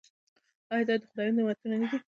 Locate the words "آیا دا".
0.73-0.95